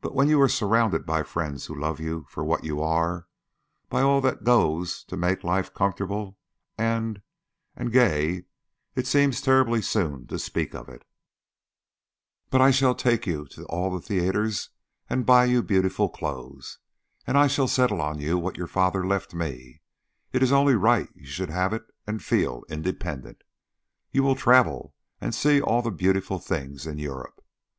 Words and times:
"But 0.00 0.14
when 0.14 0.30
you 0.30 0.40
are 0.40 0.48
surrounded 0.48 1.04
by 1.04 1.22
friends 1.22 1.66
who 1.66 1.78
love 1.78 2.00
you 2.00 2.24
for 2.30 2.42
what 2.42 2.64
you 2.64 2.80
are, 2.80 3.28
by 3.90 4.00
all 4.00 4.22
that 4.22 4.42
goes 4.42 5.04
to 5.04 5.18
make 5.18 5.44
life 5.44 5.74
comfortable 5.74 6.38
and 6.78 7.20
and 7.76 7.92
gay; 7.92 8.44
it 8.94 9.06
seems 9.06 9.42
terribly 9.42 9.82
soon 9.82 10.26
to 10.28 10.38
speak 10.38 10.74
of 10.74 10.88
it, 10.88 11.04
but 12.48 12.62
I 12.62 12.70
shall 12.70 12.94
take 12.94 13.26
you 13.26 13.44
to 13.48 13.66
all 13.66 13.90
the 13.90 14.00
theatres 14.00 14.70
and 15.10 15.26
buy 15.26 15.44
you 15.44 15.62
beautiful 15.62 16.08
clothes, 16.08 16.78
and 17.26 17.36
I 17.36 17.46
shall 17.46 17.68
settle 17.68 18.00
on 18.00 18.18
you 18.18 18.38
what 18.38 18.56
your 18.56 18.66
father 18.66 19.06
left 19.06 19.34
me: 19.34 19.82
it 20.32 20.42
is 20.42 20.52
only 20.52 20.74
right 20.74 21.10
you 21.14 21.26
should 21.26 21.50
have 21.50 21.74
it 21.74 21.84
and 22.06 22.24
feel 22.24 22.64
independent. 22.70 23.42
You 24.10 24.22
will 24.22 24.36
travel 24.36 24.94
and 25.20 25.34
see 25.34 25.60
all 25.60 25.82
the 25.82 25.90
beautiful 25.90 26.38
things 26.38 26.86
in 26.86 26.96
Europe. 26.96 27.44